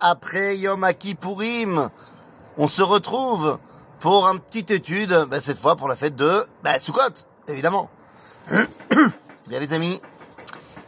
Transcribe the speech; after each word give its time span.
après 0.00 0.56
Yom 0.58 0.84
Kippourim, 0.98 1.90
on 2.56 2.66
se 2.66 2.82
retrouve 2.82 3.58
pour 4.00 4.26
une 4.26 4.40
petite 4.40 4.72
étude, 4.72 5.26
bah, 5.30 5.40
cette 5.40 5.60
fois 5.60 5.76
pour 5.76 5.86
la 5.86 5.94
fête 5.94 6.16
de 6.16 6.46
bah, 6.64 6.80
Sukkot, 6.80 7.24
évidemment. 7.46 7.88
Bien 8.50 9.60
les 9.60 9.72
amis, 9.72 10.00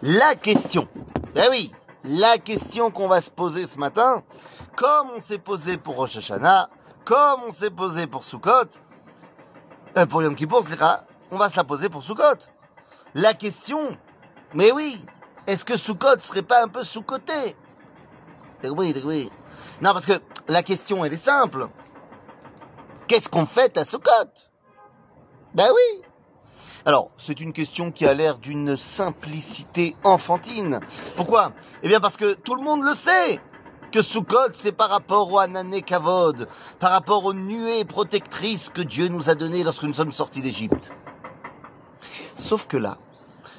la 0.03 0.35
question, 0.35 0.89
ben 1.37 1.47
oui, 1.51 1.73
la 2.03 2.39
question 2.39 2.91
qu'on 2.91 3.07
va 3.07 3.21
se 3.21 3.31
poser 3.31 3.69
ce 3.69 3.79
matin, 3.79 4.25
comme 4.75 5.11
on 5.17 5.21
s'est 5.21 5.39
posé 5.39 5.77
pour 5.77 5.95
Rosh 5.95 6.17
Hashanah, 6.17 6.69
comme 7.05 7.43
on 7.47 7.53
s'est 7.53 7.71
posé 7.71 8.09
pour 8.09 8.25
Sukkot, 8.25 8.71
euh, 9.99 10.07
pour 10.07 10.21
Yom 10.25 10.35
Kippour, 10.35 10.65
on 11.31 11.39
va 11.39 11.49
se 11.49 11.57
la 11.57 11.63
poser 11.63 11.89
pour 11.89 12.03
Sukkot. 12.03 12.49
La 13.15 13.35
question, 13.35 13.97
mais 14.53 14.73
oui, 14.73 15.05
est-ce 15.47 15.65
que 15.65 15.77
Sukkot 15.77 16.19
serait 16.19 16.43
pas 16.43 16.65
un 16.65 16.69
peu 16.69 16.83
sous-côté 16.83 17.55
Oui, 18.65 18.95
oui. 19.05 19.31
Non, 19.81 19.93
parce 19.93 20.07
que 20.07 20.21
la 20.49 20.63
question, 20.63 21.05
elle 21.05 21.15
est 21.15 21.25
simple. 21.25 21.69
Qu'est-ce 23.07 23.29
qu'on 23.29 23.47
fait 23.47 23.77
à 23.79 23.85
Sukkot 23.85 24.31
Ben 25.55 25.69
oui. 25.75 26.03
Alors, 26.87 27.09
c'est 27.19 27.41
une 27.41 27.53
question 27.53 27.91
qui 27.91 28.07
a 28.07 28.15
l'air 28.15 28.39
d'une 28.39 28.77
simplicité 28.77 29.97
enfantine. 30.05 30.81
Pourquoi? 31.17 31.53
Eh 31.83 31.89
bien 31.89 32.01
parce 32.01 32.17
que 32.17 32.35
tout 32.35 32.55
le 32.55 32.63
monde 32.63 32.85
le 32.85 32.95
sait 32.95 33.39
que 33.91 34.03
Sukkot, 34.03 34.55
c'est 34.55 34.73
par 34.73 34.89
rapport 34.89 35.33
au 35.33 35.39
Anané 35.39 35.83
Kavod, 35.83 36.49
par 36.79 36.93
rapport 36.93 37.25
aux 37.25 37.35
nuées 37.35 37.85
protectrices 37.85 38.71
que 38.71 38.83
Dieu 38.83 39.09
nous 39.09 39.29
a 39.29 39.35
données 39.35 39.65
lorsque 39.65 39.83
nous 39.83 39.95
sommes 39.95 40.13
sortis 40.13 40.43
d'Égypte. 40.43 40.93
Sauf 42.35 42.67
que 42.67 42.77
là, 42.77 42.99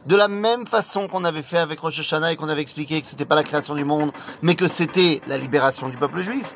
de 0.06 0.16
la 0.16 0.28
même 0.28 0.66
façon 0.66 1.08
qu'on 1.08 1.24
avait 1.24 1.44
fait 1.44 1.58
avec 1.58 1.80
Rosh 1.80 2.00
Hashanah 2.00 2.32
et 2.32 2.36
qu'on 2.36 2.50
avait 2.50 2.62
expliqué 2.62 3.02
que 3.02 3.08
c'était 3.08 3.26
pas 3.26 3.36
la 3.36 3.44
création 3.44 3.76
du 3.76 3.86
monde, 3.86 4.12
mais 4.42 4.56
que 4.56 4.68
c'était 4.68 5.22
la 5.28 5.38
libération 5.38 5.90
du 5.90 5.98
peuple 5.98 6.22
juif, 6.22 6.56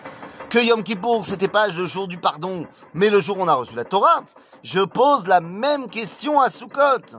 que 0.49 0.59
Yom 0.59 0.83
Kippour, 0.83 1.25
c'était 1.25 1.47
pas 1.47 1.67
le 1.67 1.85
jour 1.87 2.07
du 2.07 2.17
pardon, 2.17 2.65
mais 2.93 3.09
le 3.09 3.19
jour 3.19 3.37
où 3.37 3.41
on 3.41 3.47
a 3.47 3.53
reçu 3.53 3.75
la 3.75 3.83
Torah, 3.83 4.23
je 4.63 4.79
pose 4.79 5.27
la 5.27 5.41
même 5.41 5.89
question 5.89 6.39
à 6.39 6.49
Sukkot. 6.49 7.17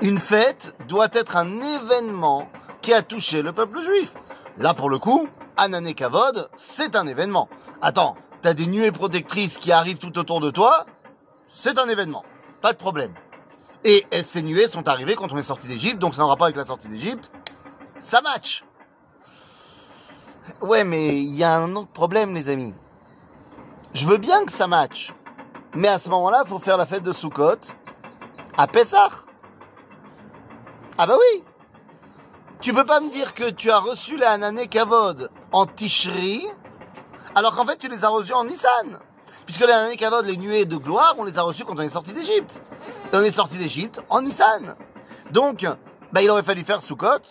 Une 0.00 0.18
fête 0.18 0.74
doit 0.88 1.08
être 1.12 1.36
un 1.36 1.60
événement 1.60 2.48
qui 2.80 2.92
a 2.92 3.02
touché 3.02 3.42
le 3.42 3.52
peuple 3.52 3.80
juif. 3.80 4.14
Là, 4.58 4.74
pour 4.74 4.90
le 4.90 4.98
coup, 4.98 5.28
Anané 5.56 5.94
Kavod, 5.94 6.48
c'est 6.56 6.96
un 6.96 7.06
événement. 7.06 7.48
Attends, 7.80 8.16
t'as 8.42 8.54
des 8.54 8.66
nuées 8.66 8.92
protectrices 8.92 9.58
qui 9.58 9.72
arrivent 9.72 9.98
tout 9.98 10.18
autour 10.18 10.40
de 10.40 10.50
toi, 10.50 10.86
c'est 11.48 11.78
un 11.78 11.88
événement. 11.88 12.24
Pas 12.60 12.72
de 12.72 12.78
problème. 12.78 13.12
Et 13.84 14.06
ces 14.22 14.42
nuées 14.42 14.68
sont 14.68 14.88
arrivées 14.88 15.16
quand 15.16 15.32
on 15.32 15.38
est 15.38 15.42
sorti 15.42 15.66
d'Égypte, 15.66 15.98
donc 15.98 16.14
ça 16.14 16.22
n'a 16.22 16.28
rapport 16.28 16.44
avec 16.44 16.56
la 16.56 16.66
sortie 16.66 16.88
d'Égypte. 16.88 17.30
Ça 17.98 18.20
match. 18.20 18.64
Ouais, 20.60 20.84
mais 20.84 21.20
il 21.20 21.34
y 21.34 21.42
a 21.42 21.56
un 21.56 21.74
autre 21.74 21.90
problème, 21.90 22.34
les 22.34 22.48
amis. 22.48 22.74
Je 23.94 24.06
veux 24.06 24.18
bien 24.18 24.44
que 24.44 24.52
ça 24.52 24.66
match. 24.68 25.12
Mais 25.74 25.88
à 25.88 25.98
ce 25.98 26.08
moment-là, 26.10 26.42
il 26.44 26.48
faut 26.48 26.58
faire 26.58 26.76
la 26.76 26.86
fête 26.86 27.02
de 27.02 27.12
Sukkot 27.12 27.58
à 28.56 28.66
Pessah. 28.66 29.10
Ah 30.98 31.06
bah 31.06 31.16
oui. 31.18 31.44
Tu 32.60 32.72
peux 32.72 32.84
pas 32.84 33.00
me 33.00 33.10
dire 33.10 33.34
que 33.34 33.50
tu 33.50 33.70
as 33.70 33.78
reçu 33.78 34.16
les 34.16 34.24
Hanané 34.24 34.68
Kavod 34.68 35.30
en 35.50 35.66
Tishri, 35.66 36.46
alors 37.34 37.56
qu'en 37.56 37.66
fait 37.66 37.76
tu 37.76 37.88
les 37.88 38.04
as 38.04 38.08
reçus 38.08 38.34
en 38.34 38.44
Nissan. 38.44 39.00
Puisque 39.44 39.66
les 39.66 39.72
Hanané 39.72 39.96
Kavod, 39.96 40.24
les 40.24 40.36
nuées 40.36 40.64
de 40.64 40.76
gloire, 40.76 41.14
on 41.18 41.24
les 41.24 41.38
a 41.38 41.42
reçus 41.42 41.64
quand 41.64 41.74
on 41.76 41.82
est 41.82 41.90
sorti 41.90 42.12
d'Égypte. 42.12 42.60
Et 43.12 43.16
on 43.16 43.20
est 43.20 43.32
sorti 43.32 43.58
d'Égypte 43.58 44.00
en 44.08 44.22
Nissan. 44.22 44.76
Donc, 45.30 45.66
bah, 46.12 46.22
il 46.22 46.30
aurait 46.30 46.42
fallu 46.42 46.62
faire 46.62 46.80
Sukkot 46.82 47.22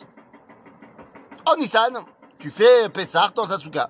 en 1.46 1.56
Nissan. 1.58 2.00
Tu 2.40 2.50
fais 2.52 2.90
Pessah 2.90 3.32
dans 3.36 3.48
Sasuka. 3.48 3.90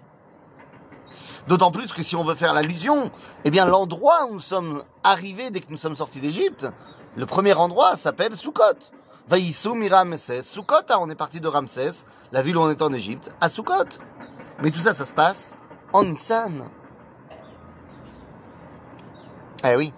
D'autant 1.48 1.72
plus 1.72 1.92
que 1.92 2.04
si 2.04 2.16
on 2.16 2.24
veut 2.24 2.36
faire 2.36 2.54
l'allusion, 2.54 3.12
eh 3.44 3.50
bien 3.50 3.66
l'endroit 3.66 4.26
où 4.30 4.34
nous 4.34 4.40
sommes 4.40 4.84
arrivés 5.04 5.50
dès 5.50 5.60
que 5.60 5.72
nous 5.72 5.78
sommes 5.78 5.96
sortis 5.96 6.20
d'Égypte, 6.20 6.68
le 7.16 7.26
premier 7.26 7.54
endroit 7.54 7.96
s'appelle 7.96 8.36
Sukkot. 8.36 8.78
Vaïsou 9.28 9.76
Ramsès. 9.90 10.42
Sukkot, 10.44 10.76
hein, 10.90 10.98
on 11.00 11.10
est 11.10 11.16
parti 11.16 11.40
de 11.40 11.48
Ramsès, 11.48 12.04
la 12.32 12.42
ville 12.42 12.58
où 12.58 12.62
on 12.62 12.70
est 12.70 12.82
en 12.82 12.94
Égypte, 12.94 13.32
à 13.42 13.50
Sukkot. 13.50 13.98
Mais 14.62 14.72
tout 14.72 14.80
ça, 14.80 14.94
ça 14.94 15.06
se 15.06 15.14
passe 15.14 15.54
en 15.94 16.04
Nissan. 16.04 16.70
Eh 19.64 19.76
oui. 19.76 19.94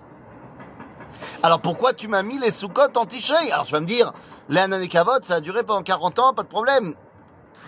Alors 1.42 1.62
pourquoi 1.62 1.94
tu 1.94 2.08
m'as 2.08 2.24
mis 2.24 2.40
les 2.40 2.52
Sukkot 2.52 2.96
en 2.96 3.06
Tishrei 3.06 3.52
Alors 3.52 3.66
tu 3.66 3.74
vas 3.74 3.80
me 3.80 3.86
dire, 3.86 4.14
les 4.50 4.62
Ananekavot, 4.62 5.22
ça 5.24 5.36
a 5.36 5.40
duré 5.40 5.64
pendant 5.64 5.84
40 5.84 6.20
ans, 6.20 6.34
pas 6.34 6.44
de 6.44 6.48
problème. 6.48 6.96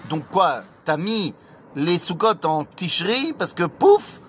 Donc 0.10 0.28
quoi 0.30 0.62
T'as 0.84 0.98
mis 0.98 1.34
les 1.76 1.98
Sukkot 2.00 2.46
en 2.46 2.64
Tishrei 2.64 3.34
parce 3.34 3.54
que 3.54 3.64
pouf 3.64 4.20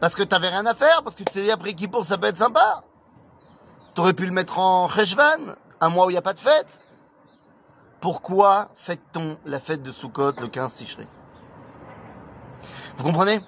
Parce 0.00 0.14
que 0.14 0.22
t'avais 0.22 0.48
rien 0.48 0.66
à 0.66 0.74
faire 0.74 1.02
Parce 1.02 1.16
que 1.16 1.22
tu 1.22 1.32
t'es 1.32 1.42
dit 1.42 1.50
après 1.50 1.74
qui 1.74 1.88
pour 1.88 2.04
ça 2.04 2.18
peut 2.18 2.28
être 2.28 2.38
sympa 2.38 2.84
T'aurais 3.94 4.14
pu 4.14 4.26
le 4.26 4.32
mettre 4.32 4.58
en 4.58 4.88
Cheshvan 4.88 5.56
un 5.80 5.88
mois 5.88 6.06
où 6.06 6.10
il 6.10 6.14
n'y 6.14 6.18
a 6.18 6.22
pas 6.22 6.34
de 6.34 6.38
fête 6.38 6.80
Pourquoi 8.00 8.68
fête-t-on 8.74 9.36
la 9.44 9.60
fête 9.60 9.82
de 9.82 9.92
Sukkot 9.92 10.32
le 10.40 10.48
15 10.48 10.74
Tishrei 10.74 11.06
Vous 12.96 13.04
comprenez? 13.04 13.40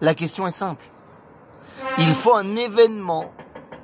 La 0.00 0.14
question 0.14 0.46
est 0.46 0.52
simple. 0.52 0.84
Il 1.98 2.14
faut 2.14 2.34
un 2.34 2.56
événement 2.56 3.32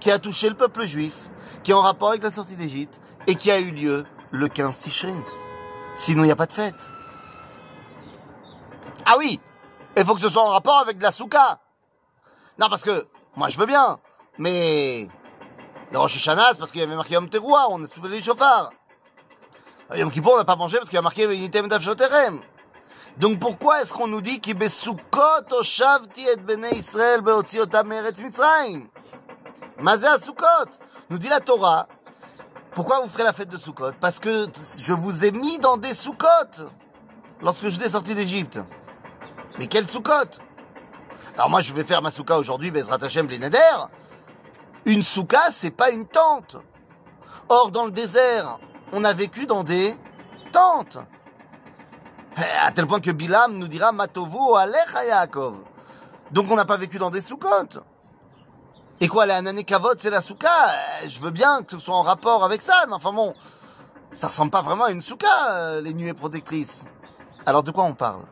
qui 0.01 0.11
a 0.11 0.19
touché 0.19 0.49
le 0.49 0.55
peuple 0.55 0.85
juif, 0.87 1.31
qui 1.63 1.71
est 1.71 1.75
en 1.75 1.81
rapport 1.81 2.11
avec 2.11 2.23
la 2.23 2.31
sortie 2.31 2.57
d'Égypte 2.57 3.01
et 3.27 3.37
qui 3.37 3.51
a 3.51 3.59
eu 3.59 3.71
lieu 3.71 4.05
le 4.31 4.49
15 4.49 4.79
Tishrei. 4.79 5.15
Sinon, 5.97 6.25
il 6.25 6.27
n'y 6.27 6.33
a 6.33 6.37
pas 6.37 6.47
de 6.47 6.53
fête. 6.53 6.91
Ah 9.07 9.15
oui, 9.19 9.41
il 9.97 10.05
faut 10.05 10.15
que 10.15 10.21
ce 10.21 10.29
soit 10.29 10.43
en 10.43 10.51
rapport 10.51 10.79
avec 10.79 10.99
de 10.99 11.03
la 11.03 11.13
souka. 11.13 11.61
Non, 12.59 12.69
parce 12.69 12.83
que 12.83 13.07
moi 13.37 13.49
je 13.49 13.59
veux 13.59 13.67
bien, 13.67 13.99
mais 14.39 15.09
le 15.93 15.99
Rosh 15.99 16.17
Hashanah, 16.17 16.55
parce 16.55 16.71
qu'il 16.71 16.81
y 16.81 16.85
avait 16.85 16.97
marqué 16.97 17.15
Yom 17.15 17.29
Teruah, 17.29 17.67
on 17.71 17.83
a 17.83 17.87
soufflé 17.87 18.11
les 18.11 18.23
chauffards. 18.23 18.71
Yom 19.95 20.11
Kippur, 20.11 20.33
on 20.33 20.37
n'a 20.39 20.45
pas 20.45 20.57
mangé 20.57 20.79
parce 20.79 20.89
qu'il 20.89 20.97
y 20.97 20.99
a 20.99 21.03
marqué 21.03 21.27
Venitem 21.27 21.69
Davshoterem. 21.69 22.41
Donc 23.19 23.39
pourquoi 23.39 23.83
est-ce 23.83 23.93
qu'on 23.93 24.09
nous 24.09 24.21
dit 24.21 24.41
qu'il 24.41 24.55
besukot 24.55 24.99
oshavti 25.51 26.27
et 26.27 26.37
bnei 26.37 26.75
Israël 26.75 27.21
beotiotam 27.21 27.93
eretz 27.93 28.21
Mitzrayim? 28.21 28.89
Mazé 29.81 30.07
Sukkot? 30.21 30.79
Nous 31.11 31.19
dit 31.19 31.29
la 31.29 31.41
Torah. 31.41 31.87
Pourquoi 32.75 33.01
vous 33.01 33.09
ferez 33.09 33.23
la 33.23 33.33
fête 33.33 33.49
de 33.49 33.59
Sukkot? 33.59 33.93
Parce 34.01 34.19
que 34.19 34.47
je 34.79 34.93
vous 34.93 35.25
ai 35.25 35.31
mis 35.31 35.59
dans 35.59 35.77
des 35.77 35.95
Sukkot 35.95 36.71
lorsque 37.41 37.65
je 37.65 37.71
suis 37.71 37.91
sorti 37.91 38.15
d'Égypte. 38.15 38.59
Mais 39.59 39.69
quel 39.69 39.89
Sukkot? 39.89 40.41
Alors 41.35 41.51
moi 41.51 41.61
je 41.61 41.73
vais 41.73 41.85
faire 41.85 42.03
ma 42.03 42.11
souka 42.11 42.39
aujourd'hui, 42.39 42.71
Bezrat 42.71 42.99
Hashem 43.03 43.27
Blinéder. 43.27 43.59
Une 44.87 45.03
souka, 45.03 45.41
c'est 45.51 45.71
pas 45.71 45.91
une 45.91 46.07
tente. 46.07 46.57
Or, 47.49 47.71
dans 47.71 47.87
le 47.87 47.91
désert, 47.91 48.59
on 48.93 49.03
a 49.03 49.13
vécu 49.13 49.47
dans 49.47 49.65
des 49.65 49.97
tentes. 50.53 50.99
À 52.37 52.71
tel 52.73 52.87
point 52.87 53.01
que 53.01 53.11
Bilam 53.11 53.59
nous 53.59 53.69
dira 53.69 53.93
Matovu 53.93 54.57
Alecha 54.57 55.05
Yaakov. 55.05 55.57
Donc 56.33 56.51
on 56.51 56.57
n'a 56.57 56.65
pas 56.65 56.77
vécu 56.77 56.99
dans 56.99 57.11
des 57.11 57.21
soukotes. 57.21 57.79
Et 59.01 59.09
quoi, 59.09 59.27
la 59.27 59.43
Kavod, 59.43 59.99
c'est 60.01 60.11
la 60.11 60.23
souka 60.23 60.49
Je 61.07 61.21
veux 61.21 61.31
bien 61.31 61.63
que 61.63 61.73
ce 61.73 61.79
soit 61.79 61.95
en 61.95 62.03
rapport 62.03 62.45
avec 62.45 62.63
ça, 62.63 62.85
mais 62.87 62.95
enfin 62.95 63.13
bon, 63.13 63.35
ça 64.13 64.29
ressemble 64.29 64.51
pas 64.51 64.63
vraiment 64.63 64.85
à 64.85 64.91
une 64.91 65.03
souka, 65.03 65.81
les 65.83 65.95
nuées 65.95 66.15
protectrices. 66.15 66.85
Alors 67.47 67.63
de 67.63 67.71
quoi 67.71 67.85
on 67.85 67.95
parle? 67.95 68.23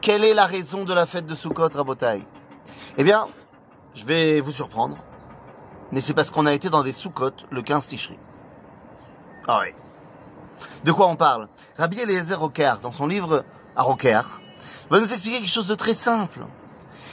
Quelle 0.00 0.24
est 0.24 0.34
la 0.34 0.46
raison 0.46 0.84
de 0.84 0.92
la 0.92 1.06
fête 1.06 1.26
de 1.26 1.34
Sukkot, 1.34 1.68
Rabotai? 1.74 2.24
Eh 2.96 3.04
bien, 3.04 3.26
je 3.94 4.04
vais 4.04 4.40
vous 4.40 4.52
surprendre 4.52 4.96
mais 5.92 6.00
c'est 6.00 6.14
parce 6.14 6.30
qu'on 6.30 6.46
a 6.46 6.52
été 6.52 6.70
dans 6.70 6.82
des 6.82 6.92
sous 6.92 7.12
le 7.50 7.62
15 7.62 7.86
Tishri. 7.88 8.18
Ah 9.48 9.60
oui. 9.62 9.74
De 10.84 10.92
quoi 10.92 11.06
on 11.06 11.16
parle 11.16 11.48
Rabbi 11.78 12.00
Eliezer 12.00 12.38
Roker, 12.38 12.78
dans 12.82 12.92
son 12.92 13.06
livre 13.06 13.44
à 13.76 13.82
Roker, 13.82 14.40
va 14.90 15.00
nous 15.00 15.12
expliquer 15.12 15.38
quelque 15.38 15.50
chose 15.50 15.66
de 15.66 15.74
très 15.74 15.94
simple. 15.94 16.40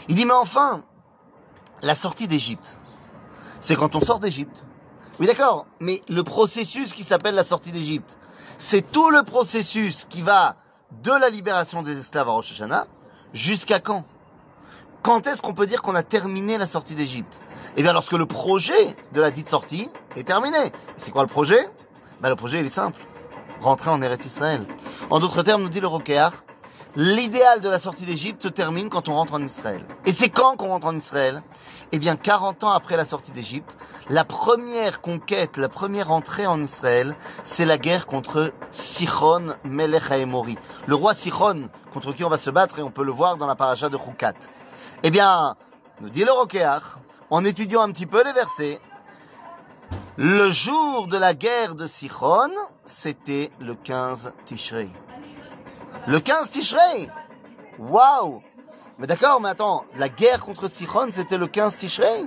Il 0.07 0.15
dit, 0.15 0.25
mais 0.25 0.33
enfin, 0.33 0.83
la 1.81 1.95
sortie 1.95 2.27
d'Égypte, 2.27 2.77
c'est 3.59 3.75
quand 3.75 3.95
on 3.95 4.01
sort 4.01 4.19
d'Égypte. 4.19 4.65
Oui, 5.19 5.27
d'accord, 5.27 5.65
mais 5.79 6.01
le 6.07 6.23
processus 6.23 6.93
qui 6.93 7.03
s'appelle 7.03 7.35
la 7.35 7.43
sortie 7.43 7.71
d'Égypte, 7.71 8.17
c'est 8.57 8.91
tout 8.91 9.09
le 9.09 9.23
processus 9.23 10.05
qui 10.05 10.21
va 10.21 10.55
de 11.03 11.11
la 11.11 11.29
libération 11.29 11.81
des 11.81 11.97
esclaves 11.97 12.29
à 12.29 12.31
Rosh 12.31 12.51
Hashanah 12.51 12.87
jusqu'à 13.33 13.79
quand? 13.79 14.05
Quand 15.01 15.27
est-ce 15.27 15.41
qu'on 15.41 15.53
peut 15.53 15.65
dire 15.67 15.81
qu'on 15.81 15.95
a 15.95 16.03
terminé 16.03 16.57
la 16.57 16.67
sortie 16.67 16.95
d'Égypte? 16.95 17.41
Eh 17.77 17.83
bien, 17.83 17.93
lorsque 17.93 18.13
le 18.13 18.25
projet 18.25 18.95
de 19.13 19.21
la 19.21 19.31
dite 19.31 19.49
sortie 19.49 19.89
est 20.15 20.23
terminé. 20.23 20.57
C'est 20.97 21.11
quoi 21.11 21.21
le 21.21 21.27
projet? 21.27 21.59
Ben, 22.21 22.29
Le 22.29 22.35
projet, 22.35 22.59
il 22.59 22.65
est 22.65 22.71
simple. 22.71 22.99
Rentrer 23.61 23.89
en 23.89 24.01
Eretz 24.01 24.25
Israël. 24.25 24.61
En 25.09 25.19
d'autres 25.19 25.43
termes, 25.43 25.63
nous 25.63 25.69
dit 25.69 25.79
le 25.79 25.87
Rokéar, 25.87 26.31
L'idéal 26.99 27.61
de 27.61 27.69
la 27.69 27.79
sortie 27.79 28.05
d'Égypte 28.05 28.41
se 28.41 28.47
termine 28.47 28.89
quand 28.89 29.07
on 29.07 29.13
rentre 29.13 29.35
en 29.35 29.43
Israël. 29.43 29.85
Et 30.07 30.11
c'est 30.11 30.29
quand 30.29 30.55
qu'on 30.55 30.69
rentre 30.69 30.87
en 30.87 30.97
Israël? 30.97 31.43
Eh 31.91 31.99
bien, 31.99 32.15
40 32.15 32.63
ans 32.63 32.71
après 32.71 32.97
la 32.97 33.05
sortie 33.05 33.31
d'Égypte, 33.31 33.77
la 34.09 34.25
première 34.25 34.99
conquête, 34.99 35.57
la 35.57 35.69
première 35.69 36.11
entrée 36.11 36.47
en 36.47 36.59
Israël, 36.59 37.15
c'est 37.43 37.65
la 37.65 37.77
guerre 37.77 38.07
contre 38.07 38.51
Sichon 38.71 39.55
Melech 39.63 40.09
Haemori. 40.09 40.57
Le 40.87 40.95
roi 40.95 41.13
Sichon, 41.13 41.69
contre 41.93 42.13
qui 42.13 42.23
on 42.23 42.29
va 42.29 42.37
se 42.37 42.49
battre, 42.49 42.79
et 42.79 42.81
on 42.81 42.89
peut 42.89 43.03
le 43.03 43.11
voir 43.11 43.37
dans 43.37 43.45
la 43.45 43.55
paracha 43.55 43.89
de 43.89 43.97
Chukat. 43.99 44.33
Eh 45.03 45.11
bien, 45.11 45.55
nous 46.01 46.09
dit 46.09 46.23
le 46.23 46.31
Rokéach, 46.31 46.81
en 47.29 47.45
étudiant 47.45 47.83
un 47.83 47.91
petit 47.91 48.07
peu 48.07 48.23
les 48.23 48.33
versets, 48.33 48.79
le 50.17 50.49
jour 50.49 51.07
de 51.07 51.15
la 51.15 51.35
guerre 51.35 51.75
de 51.75 51.85
Sichon, 51.85 52.49
c'était 52.85 53.51
le 53.59 53.75
15 53.75 54.33
Tishrei. 54.45 54.89
Le 56.07 56.19
15 56.19 56.49
Tishrei 56.49 57.07
Waouh 57.77 58.41
Mais 58.97 59.05
d'accord, 59.05 59.39
mais 59.39 59.49
attends, 59.49 59.85
la 59.95 60.09
guerre 60.09 60.39
contre 60.39 60.69
Sichon, 60.69 61.09
c'était 61.11 61.37
le 61.37 61.45
15 61.45 61.77
Tishrei? 61.77 62.25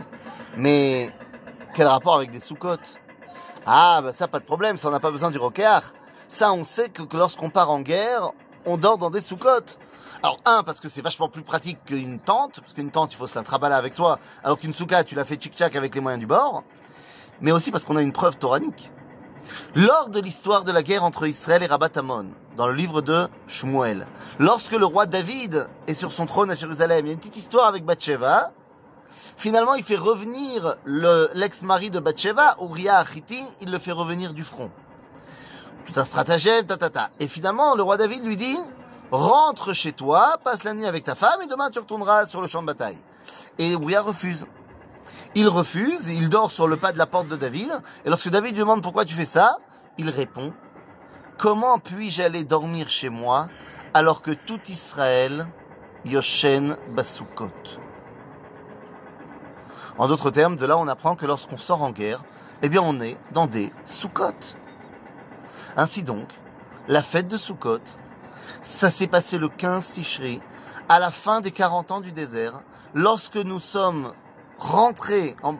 Mais 0.56 1.10
quel 1.74 1.88
rapport 1.88 2.14
avec 2.14 2.30
des 2.30 2.38
sous-côtes 2.38 2.94
Ah, 3.66 4.00
bah 4.04 4.12
ça, 4.12 4.28
pas 4.28 4.38
de 4.38 4.44
problème, 4.44 4.76
ça, 4.76 4.88
on 4.88 4.92
n'a 4.92 5.00
pas 5.00 5.10
besoin 5.10 5.32
du 5.32 5.38
roquear. 5.38 5.82
Ça, 6.28 6.52
on 6.52 6.62
sait 6.62 6.90
que, 6.90 7.02
lorsqu'on 7.16 7.50
part 7.50 7.72
en 7.72 7.80
guerre, 7.80 8.30
on 8.66 8.76
dort 8.76 8.98
dans 8.98 9.10
des 9.10 9.20
sous-côtes. 9.20 9.78
Alors, 10.22 10.36
un, 10.44 10.62
parce 10.62 10.78
que 10.78 10.88
c'est 10.88 11.02
vachement 11.02 11.28
plus 11.28 11.42
pratique 11.42 11.84
qu'une 11.86 12.20
tente, 12.20 12.60
parce 12.60 12.72
qu'une 12.72 12.90
tente, 12.90 13.12
il 13.14 13.16
faut 13.16 13.26
se 13.26 13.38
la 13.38 13.76
avec 13.76 13.94
soi, 13.94 14.20
alors 14.44 14.60
qu'une 14.60 14.74
souka, 14.74 15.02
tu 15.02 15.16
la 15.16 15.24
fais 15.24 15.36
tchic-tchac 15.36 15.74
avec 15.76 15.94
les 15.94 16.00
moyens 16.00 16.20
du 16.20 16.26
bord, 16.26 16.62
mais 17.40 17.52
aussi 17.52 17.70
parce 17.70 17.84
qu'on 17.84 17.96
a 17.96 18.02
une 18.02 18.12
preuve 18.12 18.36
toranique. 18.36 18.90
Lors 19.74 20.08
de 20.10 20.20
l'histoire 20.20 20.64
de 20.64 20.72
la 20.72 20.82
guerre 20.82 21.04
entre 21.04 21.26
Israël 21.26 21.62
et 21.62 21.66
Rabat 21.66 21.90
Amon, 21.96 22.26
dans 22.56 22.66
le 22.66 22.74
livre 22.74 23.00
de 23.00 23.28
Shmuel, 23.46 24.06
lorsque 24.38 24.72
le 24.72 24.84
roi 24.84 25.06
David 25.06 25.68
est 25.86 25.94
sur 25.94 26.12
son 26.12 26.26
trône 26.26 26.50
à 26.50 26.54
Jérusalem, 26.54 27.06
il 27.06 27.08
y 27.08 27.10
a 27.10 27.12
une 27.14 27.18
petite 27.18 27.36
histoire 27.36 27.66
avec 27.66 27.84
Bathsheba. 27.84 28.52
Finalement, 29.36 29.74
il 29.74 29.84
fait 29.84 29.96
revenir 29.96 30.76
l'ex-mari 30.84 31.90
de 31.90 31.98
Bathsheba, 31.98 32.56
Uriah 32.60 32.98
Achiti, 32.98 33.42
il 33.60 33.70
le 33.70 33.78
fait 33.78 33.92
revenir 33.92 34.34
du 34.34 34.44
front. 34.44 34.70
Tout 35.86 35.98
un 35.98 36.04
stratagème, 36.04 36.66
ta, 36.66 36.76
ta, 36.76 36.90
ta. 36.90 37.08
Et 37.20 37.28
finalement, 37.28 37.74
le 37.74 37.82
roi 37.82 37.96
David 37.96 38.22
lui 38.24 38.36
dit, 38.36 38.58
rentre 39.10 39.72
chez 39.72 39.92
toi, 39.92 40.36
passe 40.44 40.64
la 40.64 40.74
nuit 40.74 40.86
avec 40.86 41.04
ta 41.04 41.14
femme 41.14 41.40
et 41.42 41.46
demain 41.46 41.70
tu 41.70 41.78
retourneras 41.78 42.26
sur 42.26 42.42
le 42.42 42.48
champ 42.48 42.60
de 42.60 42.66
bataille. 42.66 42.98
Et 43.58 43.72
Uriah 43.72 44.02
refuse. 44.02 44.44
Il 45.36 45.46
refuse, 45.48 46.08
il 46.08 46.28
dort 46.28 46.50
sur 46.50 46.66
le 46.66 46.76
pas 46.76 46.92
de 46.92 46.98
la 46.98 47.06
porte 47.06 47.28
de 47.28 47.36
David, 47.36 47.70
et 48.04 48.10
lorsque 48.10 48.30
David 48.30 48.54
lui 48.54 48.60
demande 48.60 48.82
pourquoi 48.82 49.04
tu 49.04 49.14
fais 49.14 49.24
ça, 49.24 49.58
il 49.96 50.10
répond, 50.10 50.52
comment 51.38 51.78
puis-je 51.78 52.22
aller 52.22 52.42
dormir 52.42 52.88
chez 52.88 53.10
moi 53.10 53.48
alors 53.94 54.22
que 54.22 54.32
tout 54.32 54.60
Israël, 54.68 55.46
Yoshen 56.04 56.76
Basukot? 56.90 57.52
En 59.98 60.08
d'autres 60.08 60.30
termes, 60.30 60.56
de 60.56 60.66
là 60.66 60.76
on 60.78 60.88
apprend 60.88 61.14
que 61.14 61.26
lorsqu'on 61.26 61.58
sort 61.58 61.82
en 61.82 61.90
guerre, 61.90 62.24
eh 62.62 62.68
bien 62.68 62.82
on 62.82 63.00
est 63.00 63.16
dans 63.32 63.46
des 63.46 63.72
Sukkot. 63.84 64.34
Ainsi 65.76 66.02
donc, 66.02 66.28
la 66.88 67.02
fête 67.02 67.28
de 67.28 67.36
Sukkot, 67.36 67.80
ça 68.62 68.90
s'est 68.90 69.06
passé 69.06 69.38
le 69.38 69.48
15 69.48 69.92
Tishri, 69.92 70.40
à 70.88 70.98
la 70.98 71.12
fin 71.12 71.40
des 71.40 71.52
40 71.52 71.92
ans 71.92 72.00
du 72.00 72.10
désert, 72.10 72.62
lorsque 72.94 73.36
nous 73.36 73.60
sommes 73.60 74.12
rentrer 74.60 75.34
en, 75.42 75.54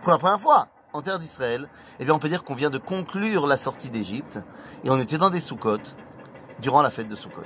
pour 0.00 0.10
la 0.10 0.18
première 0.18 0.40
fois 0.40 0.68
en 0.92 1.02
terre 1.02 1.18
d'Israël, 1.18 1.68
eh 2.00 2.04
bien 2.04 2.14
on 2.14 2.18
peut 2.18 2.28
dire 2.28 2.42
qu'on 2.42 2.54
vient 2.54 2.70
de 2.70 2.78
conclure 2.78 3.46
la 3.46 3.56
sortie 3.56 3.90
d'Égypte 3.90 4.38
et 4.82 4.90
on 4.90 4.98
était 4.98 5.18
dans 5.18 5.30
des 5.30 5.40
sous-côtes 5.40 5.94
durant 6.60 6.82
la 6.82 6.90
fête 6.90 7.08
de 7.08 7.14
Sukkot. 7.14 7.42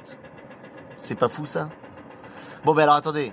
C'est 0.97 1.17
pas 1.17 1.29
fou 1.29 1.47
ça? 1.47 1.69
Bon 2.65 2.75
ben 2.75 2.85
alors 2.85 2.95
attendez, 2.95 3.33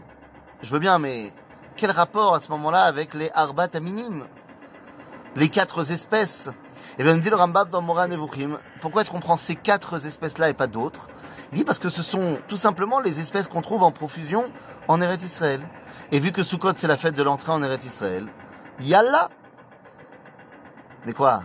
je 0.64 0.72
veux 0.72 0.80
bien 0.80 0.98
mais 0.98 1.32
quel 1.76 1.92
rapport 1.92 2.34
à 2.34 2.40
ce 2.40 2.50
moment-là 2.52 2.82
avec 2.82 3.14
les 3.14 3.30
Arbat 3.34 3.70
Aminim? 3.74 4.26
Les 5.36 5.50
quatre 5.50 5.92
espèces. 5.92 6.50
Eh 6.98 7.04
bien, 7.04 7.18
dit 7.18 7.30
le 7.30 7.36
Rambam 7.36 7.70
dans 7.70 7.82
Moran 7.82 8.08
Nevuchim, 8.08 8.58
pourquoi 8.82 9.02
est-ce 9.02 9.12
qu'on 9.12 9.20
prend 9.20 9.38
ces 9.38 9.56
quatre 9.56 10.06
espèces-là 10.06 10.50
et 10.50 10.54
pas 10.54 10.68
d'autres 10.68 11.08
Il 11.52 11.60
dit 11.60 11.64
parce 11.64 11.80
que 11.80 11.90
ce 11.90 12.02
sont 12.02 12.40
tout 12.48 12.56
simplement 12.56 13.00
les 13.00 13.20
espèces 13.20 13.48
qu'on 13.48 13.62
trouve 13.62 13.84
en 13.84 13.92
profusion 13.92 14.46
en 14.88 15.00
Eretz 15.02 15.24
Israël. 15.24 15.62
Et 16.12 16.20
vu 16.20 16.32
que 16.32 16.44
Sukkot 16.44 16.74
c'est 16.76 16.88
la 16.88 16.98
fête 16.98 17.16
de 17.16 17.24
l'entrée 17.24 17.52
en 17.52 17.62
Eretz 17.62 17.86
Israël, 17.86 18.28
Yalla 18.80 19.30
Mais 21.06 21.14
quoi? 21.14 21.44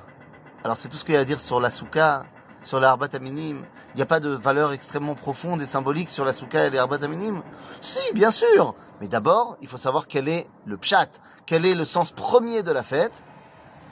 Alors 0.65 0.77
c'est 0.77 0.89
tout 0.89 0.97
ce 0.97 1.05
qu'il 1.05 1.15
y 1.15 1.19
a 1.19 1.21
à 1.21 1.25
dire 1.25 1.41
sur 1.41 1.61
la 1.61 1.71
Souka, 1.71 2.25
sur 2.63 2.81
l'Arbat 2.81 3.09
Aminim. 3.15 3.65
Il 3.95 3.97
n'y 3.97 4.03
a 4.03 4.07
pas 4.07 4.21
de 4.21 4.31
valeur 4.31 4.73
extrêmement 4.73 5.15
profonde 5.15 5.61
et 5.61 5.67
symbolique 5.67 6.09
sur 6.09 6.25
la 6.25 6.33
Souka 6.33 6.67
et 6.67 6.71
les 6.71 6.79
Arbat 6.79 7.03
Aminim? 7.03 7.43
Si, 7.81 8.15
bien 8.15 8.31
sûr. 8.31 8.75
Mais 9.01 9.09
d'abord, 9.09 9.57
il 9.61 9.69
faut 9.69 9.77
savoir 9.77 10.07
quel 10.07 10.29
est 10.29 10.47
le 10.65 10.79
pshat, 10.79 11.09
quel 11.45 11.67
est 11.67 11.75
le 11.75 11.85
sens 11.85 12.13
premier 12.13 12.63
de 12.63 12.71
la 12.71 12.83
fête? 12.83 13.23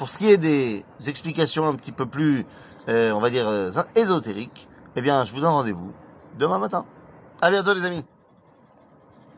Pour 0.01 0.09
ce 0.09 0.17
qui 0.17 0.31
est 0.31 0.39
des 0.39 0.83
explications 1.07 1.69
un 1.69 1.75
petit 1.75 1.93
peu 1.93 2.07
plus, 2.07 2.47
euh, 2.89 3.13
on 3.13 3.21
va 3.21 3.29
dire, 3.29 3.47
euh, 3.47 3.71
ésotériques, 3.95 4.67
eh 4.97 5.03
bien, 5.03 5.27
je 5.27 5.33
vous 5.35 5.41
donne 5.41 5.51
rendez-vous 5.51 5.93
demain 6.39 6.57
matin. 6.57 6.87
À 7.43 7.51
bientôt 7.51 7.75
les 7.75 7.85
amis 7.85 8.07